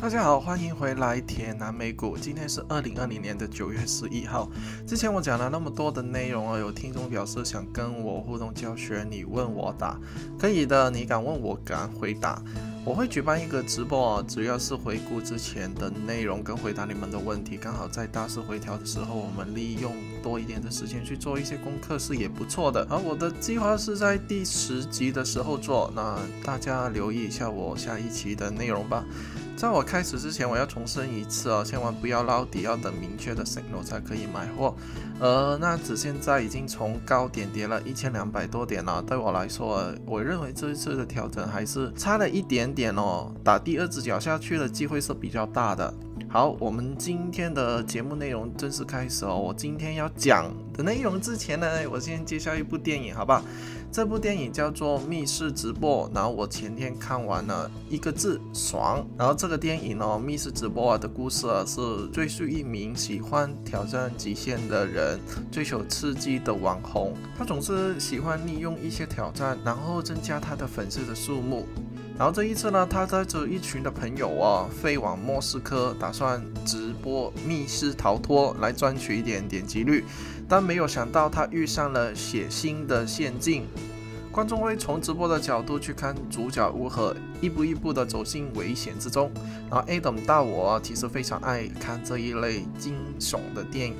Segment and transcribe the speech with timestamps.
[0.00, 2.16] 大家好，欢迎回来铁南美股。
[2.16, 4.50] 今天是二零二零年的九月十一号。
[4.86, 9.98] 之前我讲了那么多的内容啊，有听众表示想跟我互动教学，你问我答，
[10.38, 12.42] 可以的，你敢问我敢回答。
[12.82, 17.58] 我会举办一个直播啊，主要是回顾之前的内容跟回答你们的问题。
[17.58, 19.92] 刚好在大势回调的时候，我们利用
[20.22, 22.86] 多一点的时间去做一些功课是也不错的。
[22.88, 29.04] 而我的计划是在第十集的时候做，那大家留意一下我下一期的内容吧。
[29.60, 34.74] 在我开始之前，我要重申一次哦，千万不要捞底，要等明确的 signal 才可以买货。
[35.20, 45.92] 而那指现在已经从高点跌了一千两百多点了，对我来说，我认为这一次的调整还是差了一点点哦，打第二只脚下去的机会是比较大的。
[46.26, 49.36] 好，我们今天的节目内容正式开始哦。
[49.36, 53.42] 我今天要讲的内容之前呢，我先介绍一部电影，好不好？
[53.92, 59.04] 这部电影叫做《密室直播》，然后我前天看完了一个字爽。
[59.18, 61.80] 然后这个电影呢，《密室直播》的故事啊，是
[62.12, 65.18] 追溯一名喜欢挑战极限的人，
[65.50, 67.14] 追求刺激的网红。
[67.36, 71.66] 他总是喜欢利用一些挑战，然后增加他的粉丝的数目。
[72.16, 80.04] 然后这一次呢，他带着一群的朋友啊，飞往莫斯科，打算直播密室逃脱来赚取一点点击率。
[80.46, 83.64] 但没有想到，他遇上了血腥的陷阱。
[84.32, 89.28] 观众会从直播的角度去看主角如何一步一步的走进危险之中。
[89.68, 93.96] 然后 Adam 大我其实非常爱看这一类惊悚的电影。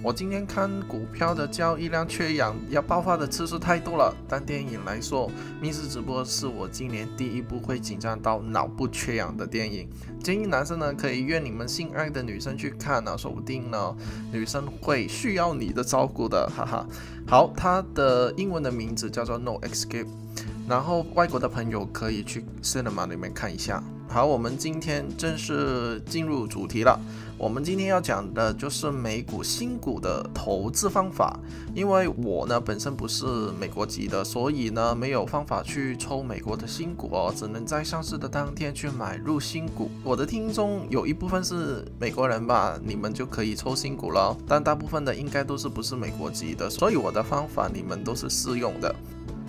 [0.00, 5.28] 我今天看股票的交易量缺氧要爆发的次数太多了，但电影来说，
[5.60, 9.88] 密室直播是我今年第一部会紧张到脑部缺氧的电影。
[10.22, 13.96] 建议男生呢可以约你们心爱的女生去看呢，说不定呢
[14.30, 16.86] 女生会需要你的照顾的，哈哈。
[17.32, 20.06] 好，它的英文的名字叫做 No Escape，
[20.68, 23.82] 然后外国的朋友可以去 cinema 里面看一下。
[24.06, 27.00] 好，我们今天正式进入主题了。
[27.42, 31.36] 我们今天要讲的就是美股新股的投资方法。
[31.74, 33.26] 因为我呢本身不是
[33.58, 39.90] 美国籍的，所以呢没有方法去抽美国的新股哦，只能在上市的当天去买入新股。
[40.04, 44.36] 我的听众有一部分是美国人吧，你们就可以抽新股了。
[44.46, 48.94] 但大部分的应该都是不是美国籍的，所以我的方法你们都是适用的。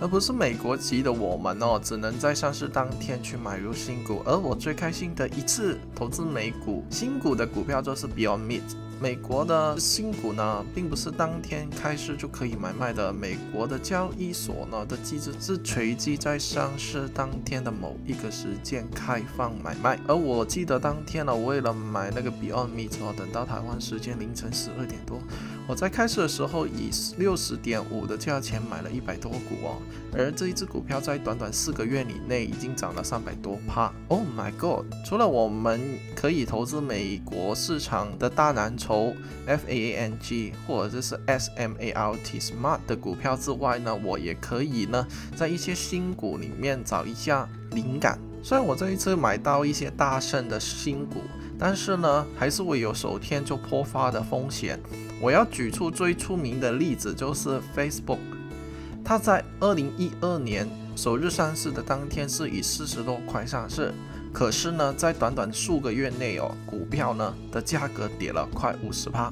[0.00, 4.22] 而不是美国籍的我们哦，只能在上市当天去买入新股。
[4.24, 8.62] 而我最开心的一次投资美股新股的股票就是 Beyond Meat。
[8.98, 13.12] 美国的新股呢，并不是当天开市就可以买卖的。
[13.12, 19.98] 美国的交易所呢的机制是随机在上市当天的某一个时间开放买卖。
[20.06, 25.20] 而我记得当天呢，我为了买那个 Beyond Meat 哦，等到台湾时间凌晨十二点多，
[25.68, 29.82] 我在开市的时候以六十点五的价钱买了一百多股哦。
[30.12, 33.92] 而这一只股票在短短四个月以内已经涨了三百多趴。
[34.08, 34.86] Oh my god！
[35.04, 35.80] 除了我们
[36.14, 39.14] 可以投资美国市场的大蓝筹。
[39.46, 45.06] （F A N G） 或者是 S M A R T Smart 的股票之外呢，我也可以呢
[45.36, 48.18] 在一些新股里面找一下灵感。
[48.42, 51.22] 虽然我这一次买到一些大胜的新股，
[51.58, 54.78] 但是呢还是会有首天就破发的风险。
[55.20, 58.18] 我要举出最出名的例子就是 Facebook，
[59.04, 63.92] 它在二零一二年首日上市的当天是以四十多块上市。
[64.32, 69.30] 可是呢，在短短数个月内哦，股票呢的价格跌了快五十趴。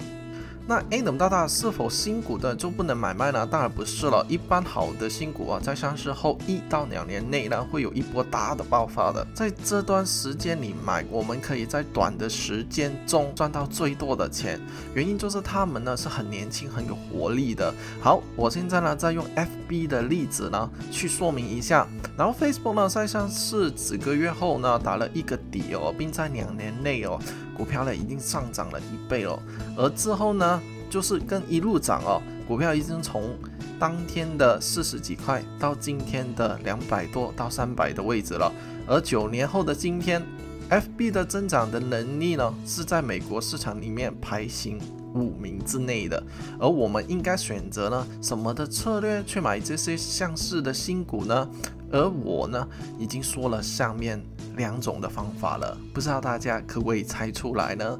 [0.66, 3.46] 那 A 等大大是否新股的就不能买卖呢？
[3.46, 4.24] 当然不是了。
[4.30, 9.26] 一般好的新股啊，在上市后一到两年内呢，会有一波大的爆发的。
[9.34, 14.58] 在这段时间里买，我们可以在短的时间中赚到最多的钱。
[14.94, 17.72] 原因就是他们呢是很年轻、很有活力的。
[18.00, 21.86] 好，我现在呢再用 FB 的例子呢去说明一下。
[22.16, 27.20] 然后 Facebook 呢在上市几个月后呢打了一个底哦，并在两年内哦。
[27.56, 29.38] 股票呢已经上涨了一倍了，
[29.76, 30.60] 而之后呢
[30.90, 33.36] 就是跟一路涨哦，股票已经从
[33.78, 38.52] 当天的四十几块到今天的两百多到三百的位置了。
[38.86, 40.22] 而九年后的今天
[40.70, 44.78] ，FB 的增长的能力呢是在美国市场里面排行
[45.14, 46.22] 五名之内的。
[46.58, 51.48] 而我们应该选择呢什么的策略去买这些上市的新股呢？
[51.90, 52.66] 而我呢
[52.98, 54.22] 已经说了上面。
[54.56, 57.98] 两种的方法了，不知道大家可不可以猜出来呢？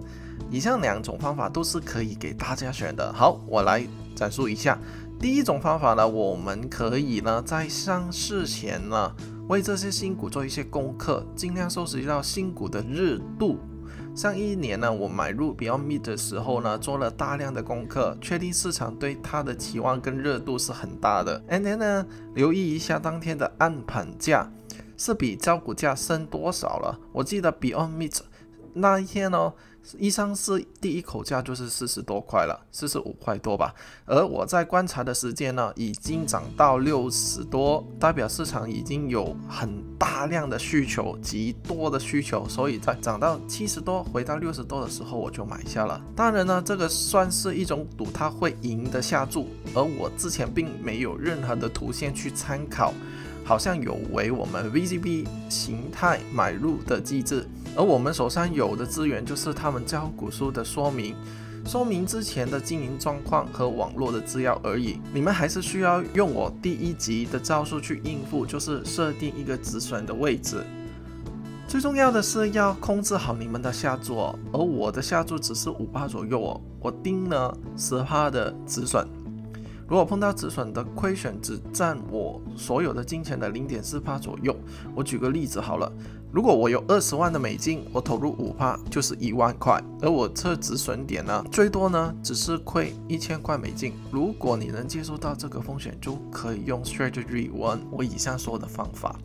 [0.50, 3.12] 以上两种方法都是可以给大家选的。
[3.12, 4.78] 好，我来展述一下。
[5.20, 9.12] 第一种方法呢，我们可以呢在上市前呢，
[9.48, 13.58] 为这些新股做一些功课，尽量收集到新股的热度。
[14.14, 21.42] 上一年呢，我买入 Beyond Meat 的时候呢，做了大量的功课，确定市场对它的期望跟热度是很大的。
[21.48, 24.50] And then 呢，留意一下当天的暗盘价。
[24.96, 26.98] 是比招股价升多少了？
[27.12, 28.20] 我记得 Beyond Meat
[28.74, 29.52] 那一天呢，
[29.98, 33.72] 一上市第一口价就是四十多块了，四十五块多吧。
[34.04, 46.02] 而我在观察的时间呢，已经涨到六十多，代表市场已经有很大量的需求，极多的需求，所以在涨到七十多，回到六十多的时候，我就买下了。
[46.16, 52.92] 当然呢，这个算是一种赌它会赢的下注，而我之前并没有任何的图线去参考。
[53.44, 57.46] 好像有违我们 V C B 形态买入的机制，
[57.76, 61.14] 而我们手上有的资源就是他们招股书的说明，
[61.66, 64.98] 说明之前的经营状况和网络的资料而已。
[65.12, 70.64] 你们还是需要用我第一集的招数去应付，就是设定一个止损的位置。
[71.66, 79.06] 最重要的是要控制好你们的下注，哦而我的下注只是五趴左右哦，我定了十趴的止损。
[79.86, 84.56] 如果碰到止损的亏损只占我所有的金钱的零点四帕左右，
[84.94, 85.92] 我举个例子好了，
[86.32, 93.92] 如果我有二十万的美金，我投入五帕就是一万块，而我测止损点呢，最多呢只是亏一千块美金。
[94.10, 99.16] 如果你能接受到这个风险，就可以用 Strategy One 我以上说的方法。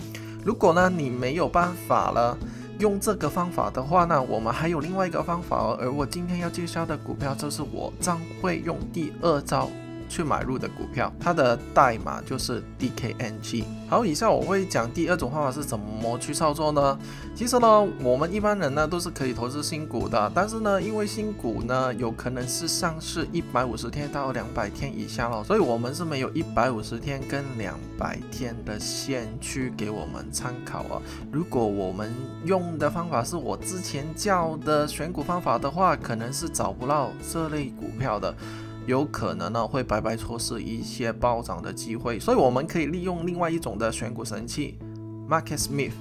[0.44, 2.38] 如果呢你没有办法了，
[2.79, 9.69] 用这个方法的话呢，我们还有另外一个方法，而我今天要介绍的股票就是我将会用第二招。
[10.09, 13.63] 去买入的股票，它的代码就是 DKNG。
[13.88, 17.00] 好，以下我会讲第二种方法是怎么去操作呢？
[17.35, 31.01] 其实呢，我们一般人呢都是可以投资新股的，但是呢，因为新股呢有可能是上市一百五十天到两百天以下了，所以我们是没有一百五十天跟两百天的线去给我们参考啊。
[31.31, 32.13] 如果我们
[32.45, 38.35] 用的方法是我之前教的选股方法的话，可能是找不到这类股票的。
[38.86, 44.78] 有可能呢会白白错失一些暴涨的机会，所以我们可以利用另外一种的选股神器
[45.30, 45.92] ，Market Smith，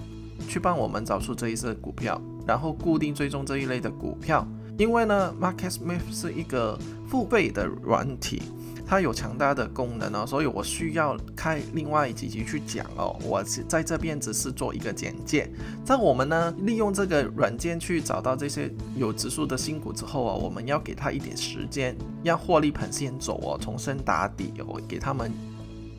[0.48, 4.46] 去帮我们找出这一只股票，然后固定追踪这一类的股票。
[4.78, 6.78] 因为呢，Market Smith 是一个
[7.08, 8.40] 付费的软体。
[8.88, 13.14] 它有强大的功能哦，所以我需要开另外几集去讲哦。
[13.22, 15.46] 我在这边只是做一个简介。
[15.84, 21.94] 在我们呢利用这个软件去找到这些有指数的新股之后啊，我们要给它一点时间，
[22.24, 25.30] 让获利盘先走哦，重新打底哦，给他们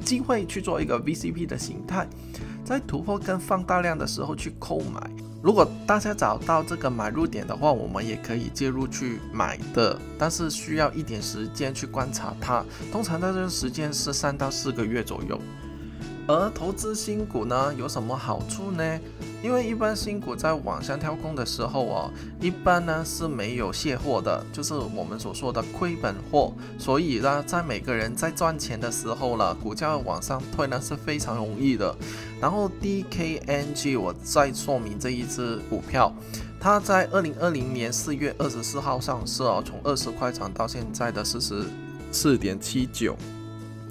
[0.04, 2.08] 机会去做一个 VCP 的形态，
[2.66, 5.12] 在突破跟放大量的时候去购买。
[5.42, 12.64] 如果大家找到这个买入点的话，我们也可以介入去买的，但是需要一点时间去观察它。
[12.92, 15.40] 通常的这时间是三到四个月左右。
[16.30, 19.00] 而投资新股呢，有什么好处呢？
[19.42, 26.54] 因为一般新股在网上跳空的时候哦，一般呢是没有卸货的，就是我们所说的亏本货。
[26.78, 31.96] 所以呢，在每个人在赚钱的时候呢，股价往上推呢是非常容易的。
[32.40, 36.14] 然后 DKNG，我再说明这一只股票，
[36.60, 41.66] 它在二零二零年四月二十四号上市哦，从二十块涨到现在的四十
[42.12, 43.18] 四点七九。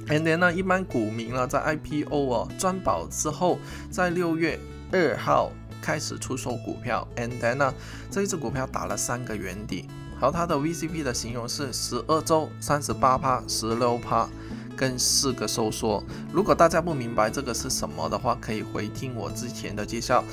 [0.08, 3.58] And then 呢，一般股民呢，在 IPO 哦赚饱之后，
[3.90, 4.58] 在六月
[4.90, 5.52] 二号
[5.82, 7.06] 开始出售股票。
[7.16, 7.74] And then 呢，
[8.10, 14.28] 这一只股票打了三个圆底，然后，它的 VCP 的形容是十二周三十八趴、十六趴
[14.74, 16.02] 跟四个收缩。
[16.32, 20.24] 如果大家不明白这个是什么的话，可以回听我之前的介绍。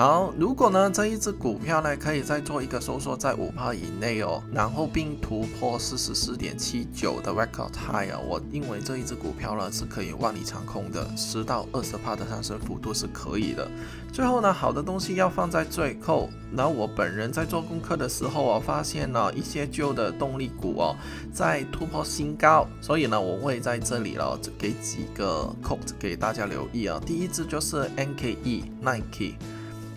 [0.00, 13.70] 好，如果呢这一只股票呢可以再做一个收缩在五帕以内哦，然后并突破四十四点七九的 record high 啊，我认为这一只股票呢是可以万里长空的，十到二十帕的上升幅度是可以的。
[14.10, 16.30] 最后呢，好的东西要放在最后。
[16.56, 20.96] 然后我本人在做功课的时候啊，发现了一些旧的动力股哦
[21.30, 26.98] 在突破新高，所以呢我会在这里了给几个 code 给大家留意啊。
[27.04, 29.34] 第一只就是 NKE Nike。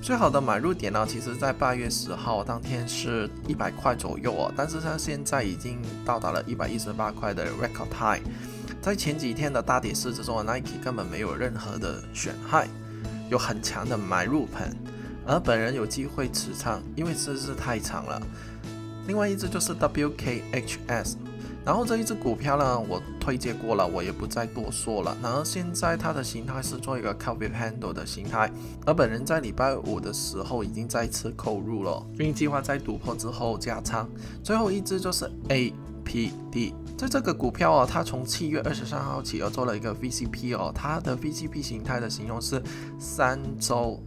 [0.04, 8.22] 最好的买入点呢，其实在八月十号当天是一百块左右哦，但是它现在已经到达了一百一十八块的 record high。
[8.82, 12.68] 在前几天的大跌市之中，Nike 根本没有任何的损害，
[13.30, 14.76] 有很强的买入盘，
[15.26, 18.22] 而本人有机会持仓，因为这是太长了。
[19.08, 21.14] 另外一只就是 WKHS。
[21.66, 25.18] 然后这一只股票呢，我推荐过了，我也不再多说了。
[25.22, 28.52] 然后现在它的形态是做一个 Copy Handle 的形态，
[28.86, 34.10] 而本人在礼拜五的时候已经再次购入了，并计划在突破之后加仓。
[34.44, 42.62] 最后一只就是 APD，在这个股票哦，它从七月二十三号起又做了一个 VCP 哦，它的 VCP 形态的形容是
[43.00, 43.98] 三周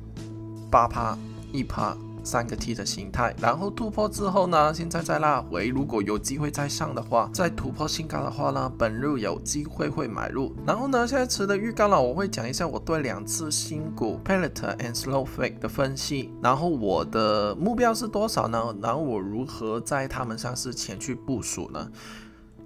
[0.70, 1.16] 八趴
[1.52, 1.96] 一趴。
[2.26, 10.52] 三个 T 的形态，然后突破之后呢，现在再拉回，如果有机会再上的话，再突破新高的话呢，本日有机会会买入。
[10.66, 18.74] 然后呢，现在持的预告了，我会讲一下我对两次新股 Pellet and Slowfake 的分析，然后我的目标是多少呢？
[18.82, 21.88] 然后我如何在他们上市前去部署呢？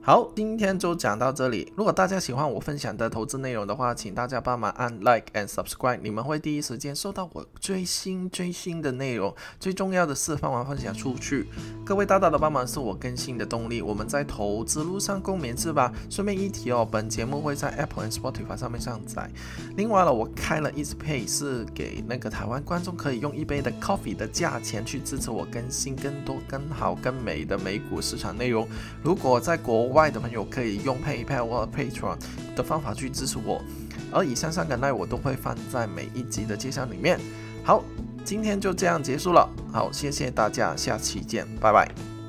[0.03, 1.71] 好，今天就讲到这里。
[1.77, 9.35] 如果大家喜欢我分享的投资内容的话，请大家帮忙按 like and subscribe，你们会第一时间收到我最新最新的内容。
[9.61, 11.47] 最重要的是，帮忙分享出去。
[11.85, 13.83] 各位大大的帮忙是我更新的动力。
[13.83, 15.93] 我们在投资路上共勉是吧？
[16.09, 19.31] 顺便一提哦，本节目会在 Apple and Spotify 上面上载。
[19.77, 28.67] 另外了，我开了 e a s Pay，是给那个台湾观众可以用一杯的 coffee 的价钱去支持我更新更多、更好、更美的美股市场内容。
[29.03, 32.17] 如果在国外的朋友可以用 PayPal 或 Patron
[32.57, 33.63] 的方法去支持我，
[34.11, 37.19] 而以上三个呢，我都会放在每一集的介绍里面。
[37.63, 37.85] 好，
[38.25, 39.49] 今天就这样结束了。
[39.73, 42.20] 好，谢谢大家，下期见，拜拜。